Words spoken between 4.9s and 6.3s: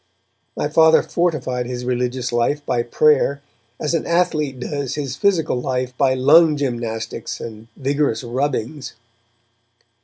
his physical life by